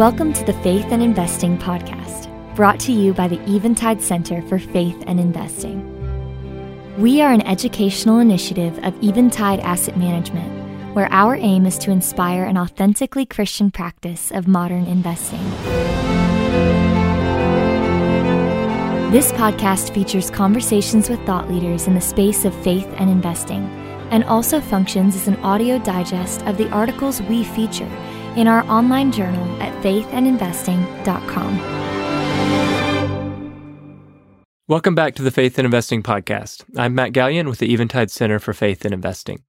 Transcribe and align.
Welcome 0.00 0.32
to 0.32 0.44
the 0.44 0.54
Faith 0.54 0.86
and 0.92 1.02
Investing 1.02 1.58
Podcast, 1.58 2.26
brought 2.56 2.80
to 2.80 2.90
you 2.90 3.12
by 3.12 3.28
the 3.28 3.38
Eventide 3.54 4.00
Center 4.00 4.40
for 4.48 4.58
Faith 4.58 4.96
and 5.06 5.20
Investing. 5.20 6.96
We 6.96 7.20
are 7.20 7.30
an 7.30 7.46
educational 7.46 8.18
initiative 8.18 8.78
of 8.82 8.96
Eventide 9.04 9.60
Asset 9.60 9.98
Management, 9.98 10.94
where 10.94 11.12
our 11.12 11.36
aim 11.36 11.66
is 11.66 11.76
to 11.80 11.90
inspire 11.90 12.44
an 12.44 12.56
authentically 12.56 13.26
Christian 13.26 13.70
practice 13.70 14.30
of 14.30 14.48
modern 14.48 14.86
investing. 14.86 15.44
This 19.10 19.32
podcast 19.32 19.92
features 19.92 20.30
conversations 20.30 21.10
with 21.10 21.20
thought 21.26 21.50
leaders 21.50 21.86
in 21.86 21.94
the 21.94 22.00
space 22.00 22.46
of 22.46 22.54
faith 22.64 22.88
and 22.96 23.10
investing, 23.10 23.64
and 24.10 24.24
also 24.24 24.62
functions 24.62 25.14
as 25.14 25.28
an 25.28 25.36
audio 25.40 25.78
digest 25.78 26.40
of 26.46 26.56
the 26.56 26.70
articles 26.70 27.20
we 27.20 27.44
feature 27.44 27.90
in 28.36 28.46
our 28.48 28.64
online 28.64 29.12
journal 29.12 29.62
at 29.62 29.72
faithandinvesting.com. 29.82 31.80
Welcome 34.68 34.94
back 34.94 35.16
to 35.16 35.22
the 35.22 35.32
Faith 35.32 35.58
and 35.58 35.64
Investing 35.64 36.02
Podcast. 36.02 36.62
I'm 36.76 36.94
Matt 36.94 37.12
Galyon 37.12 37.48
with 37.48 37.58
the 37.58 37.72
Eventide 37.72 38.10
Center 38.10 38.38
for 38.38 38.52
Faith 38.52 38.84
and 38.84 38.94
Investing. 38.94 39.42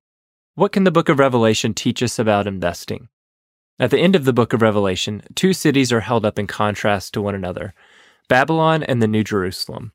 What 0.55 0.71
can 0.71 0.83
the 0.83 0.91
book 0.91 1.09
of 1.09 1.19
Revelation 1.19 1.75
teach 1.75 2.01
us 2.01 2.17
about 2.17 2.47
investing? 2.47 3.07
At 3.77 3.91
the 3.91 3.99
end 3.99 4.15
of 4.15 4.25
the 4.25 4.33
book 4.33 4.51
of 4.51 4.61
Revelation, 4.61 5.21
two 5.35 5.53
cities 5.53 5.91
are 5.91 5.99
held 5.99 6.25
up 6.25 6.39
in 6.39 6.47
contrast 6.47 7.13
to 7.13 7.21
one 7.21 7.35
another 7.35 7.73
Babylon 8.29 8.81
and 8.81 9.01
the 9.01 9.07
New 9.07 9.23
Jerusalem. 9.23 9.91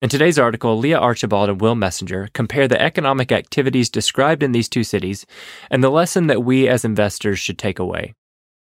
In 0.00 0.08
today's 0.08 0.38
article, 0.38 0.78
Leah 0.78 1.00
Archibald 1.00 1.48
and 1.48 1.60
Will 1.60 1.74
Messenger 1.74 2.28
compare 2.32 2.68
the 2.68 2.80
economic 2.80 3.32
activities 3.32 3.90
described 3.90 4.44
in 4.44 4.52
these 4.52 4.68
two 4.68 4.84
cities 4.84 5.26
and 5.72 5.82
the 5.82 5.90
lesson 5.90 6.28
that 6.28 6.44
we 6.44 6.68
as 6.68 6.84
investors 6.84 7.40
should 7.40 7.58
take 7.58 7.80
away. 7.80 8.14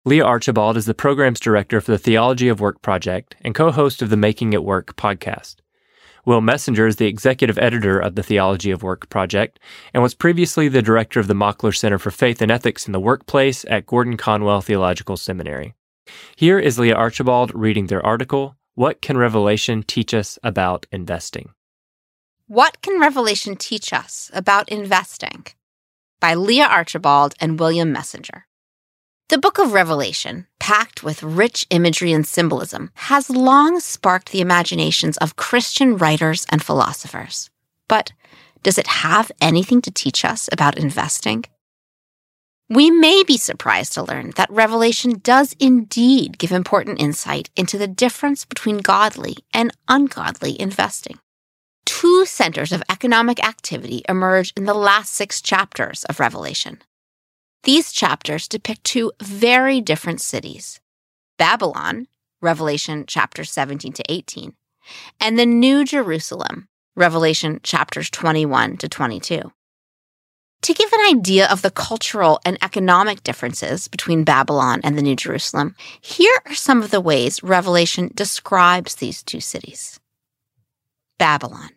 Leah 0.05 0.25
Archibald 0.25 0.75
is 0.75 0.85
the 0.85 0.93
programs 0.93 1.39
director 1.39 1.79
for 1.79 1.91
the 1.91 1.97
Theology 1.97 2.49
of 2.49 2.59
Work 2.59 2.81
Project 2.81 3.37
and 3.39 3.55
co 3.55 3.71
host 3.71 4.01
of 4.01 4.09
the 4.09 4.17
Making 4.17 4.51
It 4.51 4.65
Work 4.65 4.97
podcast. 4.97 5.55
Will 6.25 6.41
Messenger 6.41 6.87
is 6.87 6.97
the 6.97 7.05
executive 7.05 7.57
editor 7.57 7.99
of 7.99 8.15
the 8.15 8.23
Theology 8.23 8.69
of 8.71 8.83
Work 8.83 9.07
Project 9.07 9.61
and 9.93 10.03
was 10.03 10.13
previously 10.13 10.67
the 10.67 10.81
director 10.81 11.21
of 11.21 11.27
the 11.27 11.33
Mockler 11.33 11.73
Center 11.73 11.97
for 11.97 12.11
Faith 12.11 12.41
and 12.41 12.51
Ethics 12.51 12.85
in 12.85 12.91
the 12.91 12.99
Workplace 12.99 13.63
at 13.69 13.85
Gordon 13.85 14.17
Conwell 14.17 14.59
Theological 14.59 15.15
Seminary. 15.15 15.73
Here 16.35 16.59
is 16.59 16.77
Leah 16.77 16.95
Archibald 16.95 17.55
reading 17.55 17.87
their 17.87 18.05
article, 18.05 18.57
What 18.75 19.01
Can 19.01 19.17
Revelation 19.17 19.83
Teach 19.83 20.13
Us 20.13 20.37
About 20.43 20.85
Investing? 20.91 21.53
What 22.47 22.81
Can 22.81 22.99
Revelation 22.99 23.55
Teach 23.55 23.93
Us 23.93 24.29
About 24.33 24.67
Investing? 24.67 25.45
by 26.19 26.35
Leah 26.35 26.67
Archibald 26.67 27.35
and 27.39 27.59
William 27.59 27.91
Messenger. 27.91 28.47
The 29.33 29.39
book 29.39 29.57
of 29.57 29.73
Revelation, 29.73 30.45
packed 30.59 31.01
with 31.01 31.23
rich 31.23 31.65
imagery 31.71 32.13
and 32.13 32.23
symbolism, 32.23 32.91
has 32.93 33.31
long 33.31 33.79
sparked 33.79 34.31
the 34.31 34.41
imaginations 34.41 35.17
of 35.17 35.37
Christian 35.37 35.97
writers 35.97 36.45
and 36.51 36.61
philosophers. 36.61 37.49
But 37.87 38.13
does 38.61 38.77
it 38.77 38.85
have 38.85 39.31
anything 39.41 39.81
to 39.81 39.89
teach 39.89 40.23
us 40.23 40.49
about 40.51 40.77
investing? 40.77 41.45
We 42.69 42.91
may 42.91 43.23
be 43.23 43.37
surprised 43.37 43.93
to 43.93 44.03
learn 44.03 44.33
that 44.35 44.51
Revelation 44.51 45.17
does 45.23 45.55
indeed 45.59 46.37
give 46.37 46.51
important 46.51 47.01
insight 47.01 47.49
into 47.55 47.79
the 47.79 47.87
difference 47.87 48.45
between 48.45 48.77
godly 48.77 49.37
and 49.51 49.75
ungodly 49.87 50.61
investing. 50.61 51.17
Two 51.85 52.27
centers 52.27 52.71
of 52.71 52.83
economic 52.87 53.43
activity 53.43 54.03
emerge 54.07 54.53
in 54.55 54.65
the 54.65 54.75
last 54.75 55.11
six 55.11 55.41
chapters 55.41 56.03
of 56.03 56.19
Revelation 56.19 56.83
these 57.63 57.91
chapters 57.91 58.47
depict 58.47 58.83
two 58.83 59.11
very 59.21 59.81
different 59.81 60.21
cities 60.21 60.79
Babylon, 61.37 62.07
Revelation 62.41 63.05
chapters 63.05 63.51
17 63.51 63.93
to 63.93 64.03
18, 64.09 64.53
and 65.19 65.39
the 65.39 65.45
New 65.45 65.83
Jerusalem, 65.83 66.67
Revelation 66.95 67.59
chapters 67.63 68.09
21 68.09 68.77
to 68.77 68.87
22. 68.87 69.51
To 70.63 70.73
give 70.73 70.93
an 70.93 71.17
idea 71.17 71.47
of 71.49 71.61
the 71.61 71.71
cultural 71.71 72.39
and 72.45 72.57
economic 72.61 73.23
differences 73.23 73.87
between 73.87 74.23
Babylon 74.23 74.79
and 74.83 74.97
the 74.97 75.01
New 75.01 75.15
Jerusalem, 75.15 75.75
here 75.99 76.39
are 76.45 76.55
some 76.55 76.81
of 76.81 76.91
the 76.91 77.01
ways 77.01 77.43
Revelation 77.43 78.11
describes 78.13 78.95
these 78.95 79.23
two 79.23 79.41
cities. 79.41 79.99
Babylon. 81.17 81.71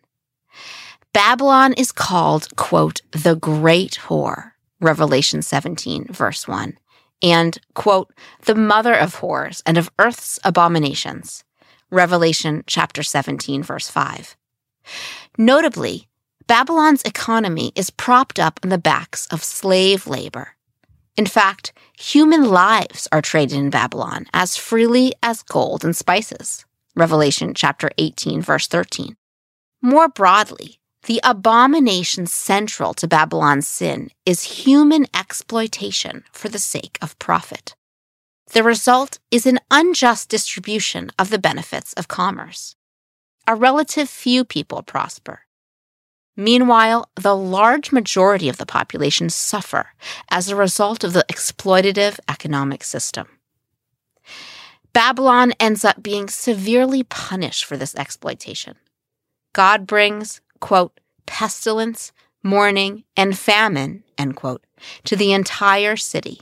Babylon 1.13 1.73
is 1.73 1.91
called, 1.91 2.55
quote, 2.55 3.01
the 3.11 3.35
great 3.35 3.99
whore, 4.03 4.51
Revelation 4.79 5.41
17, 5.41 6.07
verse 6.11 6.47
1, 6.47 6.77
and, 7.23 7.57
quote, 7.73 8.13
the 8.45 8.55
mother 8.55 8.93
of 8.93 9.17
whores 9.17 9.61
and 9.65 9.77
of 9.77 9.89
earth's 9.97 10.39
abominations, 10.43 11.43
Revelation 11.89 12.63
chapter 12.67 13.01
17, 13.01 13.63
verse 13.63 13.89
5. 13.89 14.35
Notably, 15.37 16.07
Babylon's 16.47 17.01
economy 17.03 17.71
is 17.75 17.89
propped 17.89 18.39
up 18.39 18.59
on 18.63 18.69
the 18.69 18.77
backs 18.77 19.25
of 19.27 19.43
slave 19.43 20.05
labor. 20.07 20.55
In 21.17 21.25
fact, 21.25 21.73
human 21.97 22.45
lives 22.45 23.07
are 23.11 23.21
traded 23.21 23.57
in 23.57 23.69
Babylon 23.69 24.27
as 24.33 24.55
freely 24.55 25.13
as 25.23 25.41
gold 25.41 25.83
and 25.83 25.95
spices. 25.95 26.65
Revelation 26.95 27.53
chapter 27.53 27.89
18, 27.97 28.41
verse 28.41 28.67
13. 28.67 29.17
More 29.81 30.07
broadly, 30.07 30.79
the 31.07 31.21
abomination 31.23 32.27
central 32.27 32.93
to 32.93 33.07
Babylon's 33.07 33.65
sin 33.65 34.11
is 34.25 34.43
human 34.43 35.07
exploitation 35.15 36.25
for 36.33 36.49
the 36.49 36.59
sake 36.59 36.97
of 37.01 37.17
profit. 37.17 37.75
The 38.51 38.61
result 38.61 39.17
is 39.31 39.45
an 39.45 39.59
unjust 39.71 40.27
distribution 40.27 41.09
of 41.17 41.29
the 41.29 41.39
benefits 41.39 41.93
of 41.93 42.09
commerce. 42.09 42.75
A 43.47 43.55
relative 43.55 44.09
few 44.09 44.43
people 44.43 44.83
prosper. 44.83 45.41
Meanwhile, 46.35 47.09
the 47.15 47.35
large 47.35 47.93
majority 47.93 48.49
of 48.49 48.57
the 48.57 48.65
population 48.65 49.29
suffer 49.29 49.93
as 50.29 50.49
a 50.49 50.57
result 50.57 51.05
of 51.05 51.13
the 51.13 51.25
exploitative 51.31 52.19
economic 52.27 52.83
system. 52.83 53.27
Babylon 54.91 55.53
ends 55.57 55.85
up 55.85 56.03
being 56.03 56.27
severely 56.27 57.03
punished 57.03 57.63
for 57.63 57.77
this 57.77 57.95
exploitation. 57.95 58.75
God 59.53 59.87
brings 59.87 60.41
quote, 60.59 60.99
pestilence, 61.25 62.11
mourning, 62.43 63.03
and 63.15 63.37
famine, 63.37 64.03
end 64.17 64.35
quote, 64.35 64.63
to 65.03 65.15
the 65.15 65.33
entire 65.33 65.95
city. 65.95 66.41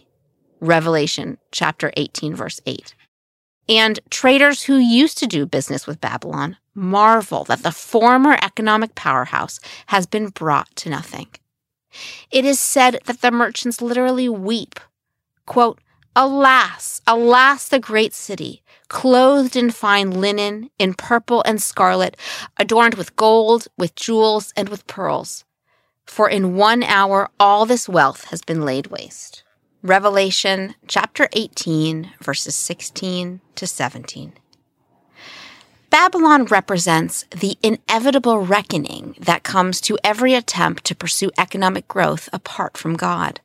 Revelation 0.60 1.38
chapter 1.52 1.92
18, 1.98 2.36
verse 2.36 2.62
8. 2.66 2.96
And 3.68 4.00
traders 4.10 4.64
who 4.64 4.78
used 4.78 5.18
to 5.20 5.28
do 5.28 5.46
business 5.46 5.88
with 5.88 6.02
Babylon 6.02 6.58
marvel 6.76 7.44
that 7.46 7.64
the 7.64 7.72
former 7.72 8.38
economic 8.42 8.96
powerhouse 8.96 9.60
has 9.88 10.06
been 10.06 10.30
brought 10.30 10.74
to 10.76 10.90
nothing. 10.90 11.28
It 12.32 12.46
is 12.46 12.60
said 12.60 13.00
that 13.06 13.22
the 13.22 13.32
merchants 13.32 13.82
literally 13.82 14.30
weep. 14.30 14.80
Quote, 15.46 15.80
Alas, 16.16 17.02
alas, 17.08 17.68
the 17.68 17.80
great 17.80 18.14
city, 18.14 18.62
clothed 18.90 19.56
in 19.56 19.72
fine 19.72 20.12
linen, 20.12 20.70
in 20.80 20.94
purple 20.94 21.42
and 21.46 21.62
scarlet, 21.62 22.18
adorned 22.58 22.96
with 22.96 23.16
gold, 23.16 23.68
with 23.78 23.96
jewels, 23.96 24.54
and 24.56 24.70
with 24.70 24.88
pearls. 24.88 25.44
For 26.06 26.30
in 26.30 26.56
one 26.56 26.84
hour 26.84 27.30
all 27.40 27.66
this 27.66 27.90
wealth 27.90 28.26
has 28.26 28.42
been 28.42 28.64
laid 28.64 28.88
waste. 28.88 29.44
Revelation 29.82 30.76
chapter 30.88 31.30
18, 31.34 32.12
verses 32.22 32.56
16 32.56 33.42
to 33.56 33.68
17. 33.68 34.34
Babylon 35.90 36.46
represents 36.46 37.26
the 37.32 37.58
inevitable 37.62 38.40
reckoning 38.40 39.16
that 39.20 39.44
comes 39.44 39.80
to 39.82 39.98
every 40.04 40.34
attempt 40.34 40.84
to 40.86 40.96
pursue 40.96 41.32
economic 41.38 41.88
growth 41.88 42.28
apart 42.34 42.78
from 42.78 42.96
God. 42.96 43.40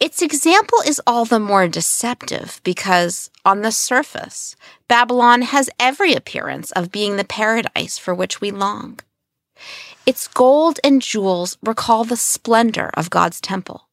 Its 0.00 0.22
example 0.22 0.78
is 0.86 1.00
all 1.06 1.24
the 1.24 1.40
more 1.40 1.66
deceptive 1.66 2.60
because, 2.62 3.30
on 3.44 3.62
the 3.62 3.72
surface, 3.72 4.54
Babylon 4.86 5.42
has 5.42 5.68
every 5.80 6.14
appearance 6.14 6.70
of 6.72 6.92
being 6.92 7.16
the 7.16 7.24
paradise 7.24 7.98
for 7.98 8.14
which 8.14 8.40
we 8.40 8.52
long. 8.52 9.00
Its 10.06 10.28
gold 10.28 10.78
and 10.84 11.02
jewels 11.02 11.58
recall 11.62 12.04
the 12.04 12.16
splendor 12.16 12.90
of 12.94 13.10
God's 13.10 13.40
temple, 13.40 13.88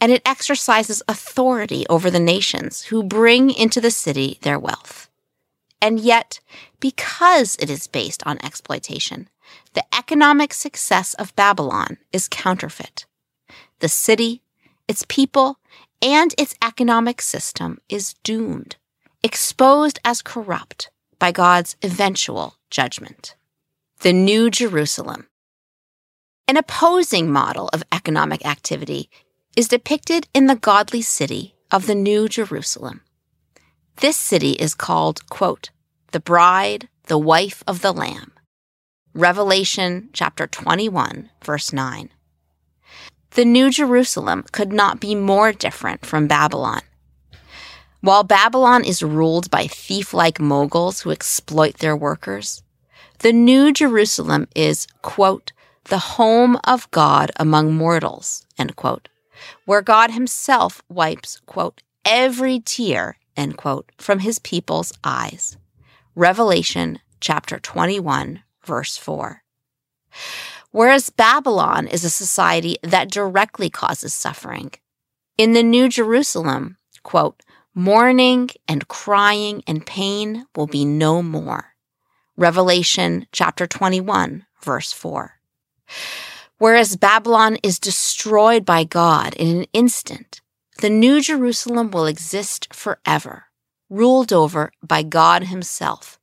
and 0.00 0.10
it 0.10 0.22
exercises 0.24 1.02
authority 1.06 1.86
over 1.88 2.10
the 2.10 2.18
nations 2.18 2.84
who 2.84 3.02
bring 3.02 3.50
into 3.50 3.80
the 3.80 3.90
city 3.90 4.38
their 4.40 4.58
wealth. 4.58 5.10
And 5.82 6.00
yet, 6.00 6.40
because 6.80 7.56
it 7.56 7.68
is 7.68 7.86
based 7.88 8.22
on 8.26 8.42
exploitation, 8.42 9.28
the 9.74 9.84
economic 9.94 10.54
success 10.54 11.12
of 11.14 11.36
Babylon 11.36 11.98
is 12.10 12.26
counterfeit. 12.28 13.04
The 13.80 13.88
city 13.88 14.40
its 14.92 15.06
people, 15.08 15.58
and 16.02 16.34
its 16.36 16.54
economic 16.60 17.22
system 17.22 17.78
is 17.88 18.14
doomed, 18.22 18.76
exposed 19.22 19.98
as 20.04 20.20
corrupt 20.20 20.90
by 21.18 21.32
God's 21.32 21.76
eventual 21.80 22.56
judgment. 22.68 23.34
The 24.00 24.12
New 24.12 24.50
Jerusalem. 24.50 25.28
An 26.46 26.58
opposing 26.58 27.32
model 27.32 27.70
of 27.72 27.82
economic 27.90 28.44
activity 28.44 29.08
is 29.56 29.68
depicted 29.68 30.28
in 30.34 30.44
the 30.46 30.56
godly 30.56 31.00
city 31.00 31.54
of 31.70 31.86
the 31.86 31.94
New 31.94 32.28
Jerusalem. 32.28 33.00
This 33.96 34.18
city 34.18 34.52
is 34.52 34.74
called, 34.74 35.26
quote, 35.30 35.70
the 36.10 36.20
bride, 36.20 36.90
the 37.04 37.16
wife 37.16 37.64
of 37.66 37.80
the 37.80 37.92
Lamb. 37.92 38.32
Revelation 39.14 40.10
chapter 40.12 40.46
21, 40.46 41.30
verse 41.42 41.72
9. 41.72 42.10
The 43.34 43.44
New 43.46 43.70
Jerusalem 43.70 44.44
could 44.52 44.74
not 44.74 45.00
be 45.00 45.14
more 45.14 45.52
different 45.52 46.04
from 46.04 46.26
Babylon. 46.26 46.82
While 48.02 48.24
Babylon 48.24 48.84
is 48.84 49.02
ruled 49.02 49.50
by 49.50 49.66
thief 49.66 50.12
like 50.12 50.38
moguls 50.38 51.00
who 51.00 51.10
exploit 51.10 51.78
their 51.78 51.96
workers, 51.96 52.62
the 53.20 53.32
New 53.32 53.72
Jerusalem 53.72 54.48
is, 54.54 54.86
quote, 55.00 55.52
the 55.84 55.98
home 55.98 56.58
of 56.64 56.90
God 56.90 57.30
among 57.36 57.72
mortals, 57.72 58.46
end 58.58 58.76
quote, 58.76 59.08
where 59.64 59.82
God 59.82 60.10
himself 60.10 60.82
wipes, 60.90 61.40
quote, 61.46 61.82
every 62.04 62.60
tear, 62.60 63.16
end 63.34 63.56
quote, 63.56 63.90
from 63.96 64.18
his 64.18 64.40
people's 64.40 64.92
eyes. 65.04 65.56
Revelation 66.14 66.98
chapter 67.20 67.58
21, 67.58 68.42
verse 68.62 68.98
4. 68.98 69.42
Whereas 70.72 71.10
Babylon 71.10 71.86
is 71.86 72.04
a 72.04 72.10
society 72.10 72.76
that 72.82 73.10
directly 73.10 73.70
causes 73.70 74.14
suffering. 74.14 74.72
In 75.38 75.52
the 75.52 75.62
New 75.62 75.88
Jerusalem, 75.88 76.78
quote, 77.02 77.42
mourning 77.74 78.50
and 78.66 78.88
crying 78.88 79.62
and 79.66 79.86
pain 79.86 80.46
will 80.56 80.66
be 80.66 80.84
no 80.84 81.22
more. 81.22 81.74
Revelation 82.36 83.26
chapter 83.32 83.66
21, 83.66 84.46
verse 84.62 84.92
4. 84.92 85.34
Whereas 86.58 86.96
Babylon 86.96 87.58
is 87.62 87.78
destroyed 87.78 88.64
by 88.64 88.84
God 88.84 89.34
in 89.34 89.56
an 89.56 89.66
instant, 89.72 90.40
the 90.80 90.88
New 90.88 91.20
Jerusalem 91.20 91.90
will 91.90 92.06
exist 92.06 92.72
forever, 92.72 93.46
ruled 93.90 94.32
over 94.32 94.72
by 94.82 95.02
God 95.02 95.44
Himself, 95.44 96.18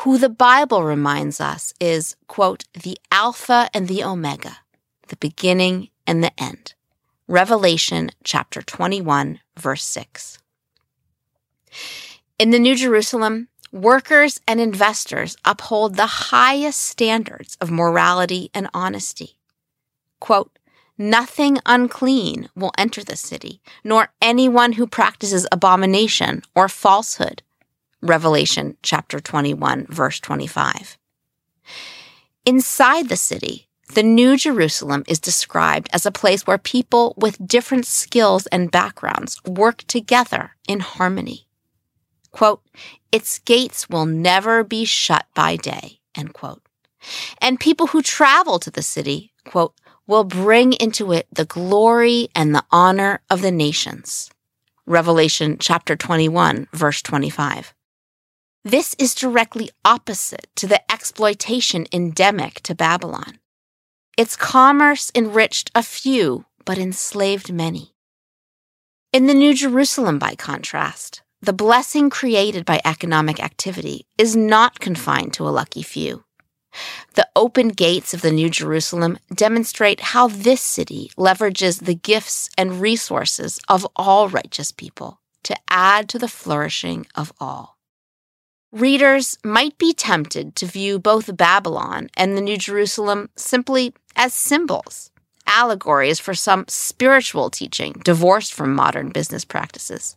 who 0.00 0.18
the 0.18 0.28
Bible 0.28 0.82
reminds 0.82 1.40
us 1.40 1.74
is, 1.80 2.16
quote, 2.26 2.64
the 2.74 2.98
Alpha 3.10 3.68
and 3.72 3.88
the 3.88 4.04
Omega, 4.04 4.58
the 5.08 5.16
beginning 5.16 5.90
and 6.06 6.22
the 6.22 6.32
end. 6.42 6.74
Revelation 7.28 8.10
chapter 8.24 8.62
21, 8.62 9.40
verse 9.56 9.84
6. 9.84 10.38
In 12.38 12.50
the 12.50 12.58
New 12.58 12.74
Jerusalem, 12.74 13.48
workers 13.70 14.40
and 14.46 14.60
investors 14.60 15.36
uphold 15.44 15.96
the 15.96 16.06
highest 16.06 16.80
standards 16.80 17.56
of 17.60 17.70
morality 17.70 18.50
and 18.52 18.68
honesty. 18.74 19.36
Quote, 20.20 20.58
Nothing 20.98 21.58
unclean 21.64 22.48
will 22.54 22.72
enter 22.76 23.02
the 23.02 23.16
city, 23.16 23.62
nor 23.82 24.12
anyone 24.20 24.72
who 24.72 24.86
practices 24.86 25.46
abomination 25.50 26.42
or 26.54 26.68
falsehood. 26.68 27.42
Revelation 28.02 28.76
chapter 28.82 29.20
21, 29.20 29.86
verse 29.88 30.18
25. 30.18 30.98
Inside 32.44 33.08
the 33.08 33.16
city, 33.16 33.68
the 33.94 34.02
New 34.02 34.36
Jerusalem 34.36 35.04
is 35.06 35.20
described 35.20 35.88
as 35.92 36.04
a 36.04 36.10
place 36.10 36.44
where 36.44 36.58
people 36.58 37.14
with 37.16 37.46
different 37.46 37.86
skills 37.86 38.46
and 38.48 38.72
backgrounds 38.72 39.40
work 39.44 39.84
together 39.86 40.56
in 40.66 40.80
harmony. 40.80 41.46
Quote, 42.32 42.62
its 43.12 43.38
gates 43.38 43.88
will 43.88 44.06
never 44.06 44.64
be 44.64 44.84
shut 44.84 45.26
by 45.34 45.54
day, 45.54 46.00
end 46.16 46.32
quote. 46.32 46.62
And 47.40 47.60
people 47.60 47.88
who 47.88 48.02
travel 48.02 48.58
to 48.58 48.70
the 48.70 48.82
city, 48.82 49.32
quote, 49.44 49.74
will 50.08 50.24
bring 50.24 50.72
into 50.72 51.12
it 51.12 51.28
the 51.32 51.44
glory 51.44 52.30
and 52.34 52.52
the 52.52 52.64
honor 52.72 53.20
of 53.30 53.42
the 53.42 53.52
nations. 53.52 54.28
Revelation 54.86 55.56
chapter 55.60 55.94
21, 55.94 56.66
verse 56.72 57.00
25. 57.02 57.72
This 58.64 58.94
is 58.96 59.16
directly 59.16 59.70
opposite 59.84 60.46
to 60.54 60.68
the 60.68 60.80
exploitation 60.90 61.84
endemic 61.92 62.60
to 62.62 62.76
Babylon. 62.76 63.40
Its 64.16 64.36
commerce 64.36 65.10
enriched 65.16 65.72
a 65.74 65.82
few, 65.82 66.44
but 66.64 66.78
enslaved 66.78 67.52
many. 67.52 67.92
In 69.12 69.26
the 69.26 69.34
New 69.34 69.52
Jerusalem, 69.52 70.20
by 70.20 70.36
contrast, 70.36 71.22
the 71.40 71.52
blessing 71.52 72.08
created 72.08 72.64
by 72.64 72.80
economic 72.84 73.42
activity 73.42 74.06
is 74.16 74.36
not 74.36 74.78
confined 74.78 75.32
to 75.34 75.48
a 75.48 75.50
lucky 75.50 75.82
few. 75.82 76.22
The 77.14 77.28
open 77.34 77.70
gates 77.70 78.14
of 78.14 78.22
the 78.22 78.30
New 78.30 78.48
Jerusalem 78.48 79.18
demonstrate 79.34 80.00
how 80.00 80.28
this 80.28 80.60
city 80.60 81.10
leverages 81.18 81.84
the 81.84 81.96
gifts 81.96 82.48
and 82.56 82.80
resources 82.80 83.58
of 83.68 83.84
all 83.96 84.28
righteous 84.28 84.70
people 84.70 85.18
to 85.42 85.56
add 85.68 86.08
to 86.10 86.18
the 86.20 86.28
flourishing 86.28 87.06
of 87.16 87.32
all. 87.40 87.71
Readers 88.72 89.36
might 89.44 89.76
be 89.76 89.92
tempted 89.92 90.56
to 90.56 90.64
view 90.64 90.98
both 90.98 91.36
Babylon 91.36 92.08
and 92.16 92.34
the 92.34 92.40
New 92.40 92.56
Jerusalem 92.56 93.28
simply 93.36 93.92
as 94.16 94.32
symbols, 94.32 95.10
allegories 95.46 96.18
for 96.18 96.32
some 96.32 96.64
spiritual 96.68 97.50
teaching 97.50 97.92
divorced 98.02 98.54
from 98.54 98.74
modern 98.74 99.10
business 99.10 99.44
practices. 99.44 100.16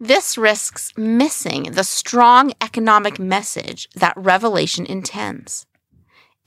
This 0.00 0.36
risks 0.36 0.92
missing 0.96 1.70
the 1.70 1.84
strong 1.84 2.52
economic 2.60 3.20
message 3.20 3.88
that 3.94 4.16
Revelation 4.16 4.84
intends. 4.84 5.66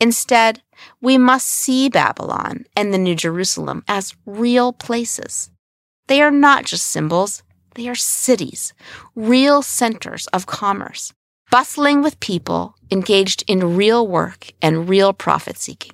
Instead, 0.02 0.62
we 1.00 1.18
must 1.18 1.48
see 1.48 1.88
Babylon 1.88 2.66
and 2.76 2.94
the 2.94 2.98
New 2.98 3.16
Jerusalem 3.16 3.86
as 3.88 4.18
real 4.26 4.74
places. 4.74 5.50
They 6.08 6.22
are 6.22 6.30
not 6.30 6.66
just 6.66 6.86
symbols, 6.86 7.42
they 7.78 7.88
are 7.88 7.96
cities, 7.96 8.74
real 9.16 9.62
centers 9.62 10.28
of 10.28 10.48
commerce, 10.48 11.14
bustling 11.52 12.02
with 12.02 12.20
people 12.20 12.76
engaged 12.92 13.44
in 13.48 13.78
real 13.78 14.06
work 14.06 14.52
and 14.62 14.90
real 14.90 15.14
profit 15.14 15.58
seeking. 15.58 15.94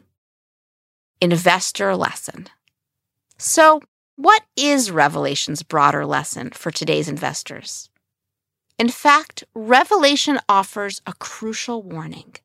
Investor 1.21 1.95
lesson. 1.95 2.47
So, 3.37 3.81
what 4.15 4.43
is 4.55 4.91
Revelation's 4.91 5.61
broader 5.63 6.05
lesson 6.05 6.51
for 6.51 6.71
today's 6.71 7.09
investors? 7.09 7.89
In 8.79 8.89
fact, 8.89 9.43
Revelation 9.53 10.39
offers 10.47 11.01
a 11.05 11.13
crucial 11.13 11.81
warning. 11.83 12.35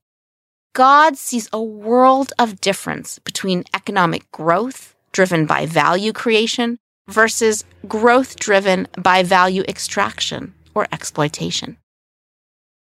God 0.75 1.17
sees 1.17 1.49
a 1.52 1.62
world 1.62 2.32
of 2.38 2.61
difference 2.61 3.19
between 3.20 3.64
economic 3.73 4.31
growth 4.32 4.96
driven 5.12 5.46
by 5.46 5.67
value 5.67 6.12
creation 6.12 6.79
versus 7.08 7.64
growth 7.87 8.37
driven 8.37 8.87
by 8.96 9.22
value 9.22 9.62
extraction 9.66 10.55
or 10.75 10.87
exploitation. 10.93 11.77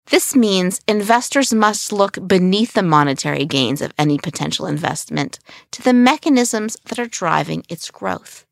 This 0.09 0.37
means 0.37 0.81
investors 0.87 1.53
must 1.53 1.93
look 1.93 2.29
beneath 2.29 2.75
the 2.75 2.83
monetary 2.83 3.45
gains 3.45 3.83
of 3.83 3.93
any 3.99 4.19
potential 4.19 4.67
investment 4.67 5.41
to 5.73 5.83
the 5.83 5.93
mechanisms 5.93 6.77
that 6.85 6.99
are 6.99 7.07
driving 7.07 7.65
its 7.69 7.91
growth. 7.91 8.47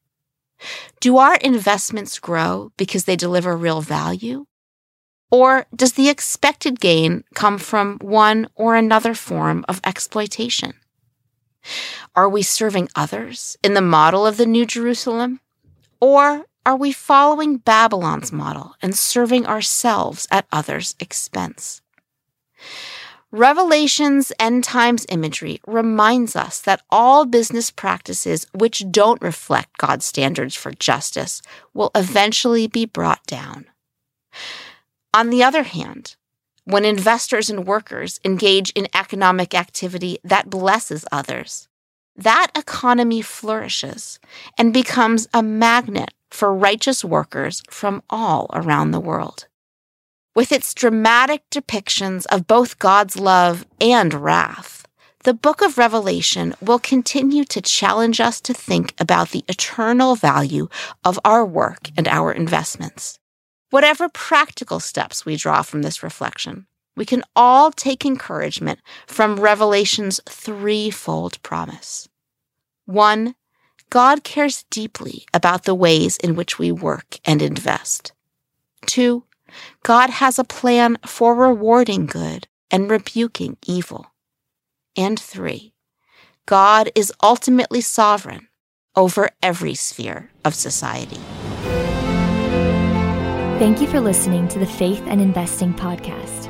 Do 1.01 1.19
our 1.19 1.37
investments 1.37 2.19
grow 2.19 2.73
because 2.77 3.05
they 3.05 3.17
deliver 3.17 3.57
real 3.57 3.83
value? 3.83 4.47
Or 5.31 5.67
does 5.75 5.93
the 5.93 6.09
expected 6.09 6.81
gain 6.81 7.25
come 7.35 7.59
from 7.59 7.99
one 8.01 8.49
or 8.55 8.75
another 8.75 9.15
form 9.15 9.65
of 9.69 9.81
exploitation? 9.85 10.75
Are 12.15 12.29
we 12.29 12.43
serving 12.43 12.89
others 12.95 13.57
in 13.63 13.75
the 13.75 13.81
model 13.81 14.27
of 14.27 14.37
the 14.37 14.47
New 14.47 14.67
Jerusalem? 14.67 15.41
Or 16.05 16.45
are 16.67 16.77
we 16.77 16.93
following 16.93 17.57
Babylon's 17.57 18.31
model 18.31 18.75
and 18.83 18.95
serving 18.95 19.47
ourselves 19.47 20.29
at 20.31 20.45
others' 20.53 20.95
expense? 21.01 21.81
Revelation's 23.31 24.31
end 24.39 24.65
times 24.65 25.07
imagery 25.09 25.63
reminds 25.67 26.37
us 26.37 26.61
that 26.61 26.83
all 26.91 27.25
business 27.25 27.71
practices 27.71 28.47
which 28.53 28.85
don't 28.91 29.23
reflect 29.23 29.79
God's 29.79 30.05
standards 30.05 30.55
for 30.55 30.73
justice 30.73 31.41
will 31.73 31.91
eventually 31.95 32.67
be 32.67 32.85
brought 32.85 33.25
down. 33.25 33.65
On 35.15 35.31
the 35.31 35.43
other 35.43 35.63
hand, 35.63 36.17
when 36.65 36.85
investors 36.85 37.49
and 37.49 37.67
workers 37.67 38.21
engage 38.27 38.69
in 38.73 38.89
economic 38.95 39.55
activity 39.55 40.19
that 40.23 40.51
blesses 40.51 41.07
others, 41.11 41.67
that 42.17 42.51
economy 42.57 43.23
flourishes 43.23 44.19
and 44.57 44.73
becomes 44.73 45.29
a 45.35 45.43
magnet 45.43 46.13
for 46.31 46.55
righteous 46.55 47.05
workers 47.05 47.63
from 47.71 48.03
all 48.11 48.49
around 48.53 48.91
the 48.91 49.01
world. 49.01 49.47
With 50.35 50.51
its 50.51 50.75
dramatic 50.75 51.43
depictions 51.51 52.27
of 52.27 52.47
both 52.47 52.79
God's 52.79 53.17
love 53.17 53.67
and 53.81 54.13
wrath, 54.15 54.85
the 55.23 55.33
book 55.33 55.63
of 55.63 55.79
Revelation 55.79 56.55
will 56.61 56.79
continue 56.79 57.45
to 57.45 57.63
challenge 57.63 58.21
us 58.21 58.41
to 58.43 58.53
think 58.53 58.95
about 58.99 59.31
the 59.31 59.45
eternal 59.49 60.17
value 60.17 60.69
of 61.05 61.19
our 61.25 61.47
work 61.47 61.89
and 61.97 62.07
our 62.09 62.33
investments. 62.33 63.19
Whatever 63.71 64.09
practical 64.09 64.81
steps 64.81 65.25
we 65.25 65.37
draw 65.37 65.63
from 65.63 65.83
this 65.83 66.03
reflection, 66.03 66.67
we 66.97 67.05
can 67.05 67.23
all 67.35 67.71
take 67.71 68.05
encouragement 68.05 68.81
from 69.07 69.37
Revelation's 69.37 70.21
threefold 70.29 71.43
promise. 71.43 72.09
One, 72.87 73.35
God 73.91 74.25
cares 74.25 74.65
deeply 74.71 75.25
about 75.33 75.65
the 75.65 75.75
ways 75.75 76.17
in 76.17 76.35
which 76.35 76.59
we 76.59 76.73
work 76.73 77.19
and 77.25 77.41
invest. 77.41 78.13
Two, 78.87 79.25
God 79.83 80.11
has 80.11 80.39
a 80.39 80.45
plan 80.45 80.99
for 81.07 81.35
rewarding 81.35 82.07
good 82.07 82.49
and 82.71 82.91
rebuking 82.91 83.57
evil. 83.67 84.07
And 84.97 85.19
three, 85.19 85.75
God 86.47 86.91
is 86.95 87.13
ultimately 87.23 87.81
sovereign 87.81 88.49
over 88.97 89.31
every 89.43 89.75
sphere 89.75 90.31
of 90.45 90.55
society. 90.55 91.21
Thank 93.59 93.81
you 93.81 93.87
for 93.87 94.01
listening 94.01 94.49
to 94.49 94.59
the 94.59 94.67
Faith 94.67 95.03
and 95.07 95.21
Investing 95.21 95.73
Podcast. 95.73 96.44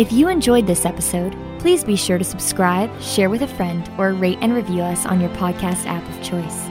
If 0.00 0.10
you 0.12 0.28
enjoyed 0.28 0.66
this 0.66 0.86
episode, 0.86 1.36
please 1.58 1.84
be 1.84 1.94
sure 1.94 2.16
to 2.16 2.24
subscribe, 2.24 2.90
share 3.02 3.28
with 3.28 3.42
a 3.42 3.46
friend, 3.46 3.86
or 3.98 4.14
rate 4.14 4.38
and 4.40 4.54
review 4.54 4.80
us 4.80 5.04
on 5.04 5.20
your 5.20 5.28
podcast 5.36 5.84
app 5.84 6.02
of 6.08 6.22
choice. 6.22 6.66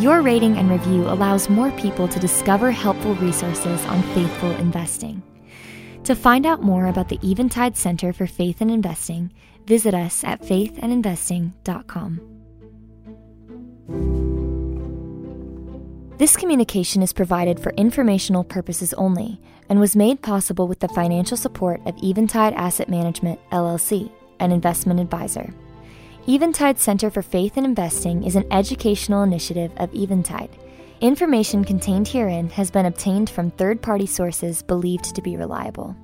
Your 0.00 0.22
rating 0.22 0.56
and 0.56 0.70
review 0.70 1.08
allows 1.08 1.50
more 1.50 1.72
people 1.72 2.06
to 2.06 2.20
discover 2.20 2.70
helpful 2.70 3.16
resources 3.16 3.84
on 3.86 4.00
faithful 4.14 4.52
investing. 4.52 5.24
To 6.04 6.14
find 6.14 6.46
out 6.46 6.62
more 6.62 6.86
about 6.86 7.08
the 7.08 7.18
Eventide 7.28 7.76
Center 7.76 8.12
for 8.12 8.28
Faith 8.28 8.60
and 8.60 8.70
Investing, 8.70 9.32
visit 9.66 9.92
us 9.92 10.22
at 10.22 10.42
faithandinvesting.com. 10.42 12.20
This 16.18 16.36
communication 16.36 17.02
is 17.02 17.12
provided 17.12 17.58
for 17.58 17.72
informational 17.72 18.44
purposes 18.44 18.94
only 18.94 19.40
and 19.72 19.80
was 19.80 19.96
made 19.96 20.20
possible 20.20 20.68
with 20.68 20.80
the 20.80 20.88
financial 20.88 21.34
support 21.34 21.80
of 21.86 21.96
Eventide 22.02 22.52
Asset 22.52 22.90
Management, 22.90 23.40
LLC, 23.52 24.12
an 24.38 24.52
investment 24.52 25.00
advisor. 25.00 25.50
Eventide 26.28 26.78
Center 26.78 27.10
for 27.10 27.22
Faith 27.22 27.56
and 27.56 27.64
Investing 27.64 28.22
is 28.22 28.36
an 28.36 28.44
educational 28.52 29.22
initiative 29.22 29.72
of 29.78 29.88
Eventide. 29.94 30.50
Information 31.00 31.64
contained 31.64 32.06
herein 32.06 32.50
has 32.50 32.70
been 32.70 32.84
obtained 32.84 33.30
from 33.30 33.50
third 33.50 33.80
party 33.80 34.04
sources 34.04 34.62
believed 34.62 35.14
to 35.14 35.22
be 35.22 35.38
reliable. 35.38 35.96